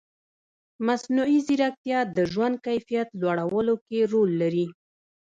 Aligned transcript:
مصنوعي 0.85 1.37
ځیرکتیا 1.47 1.99
د 2.15 2.17
ژوند 2.31 2.55
کیفیت 2.65 3.09
لوړولو 3.21 3.75
کې 3.85 3.99
رول 4.11 4.29
لري. 4.41 4.67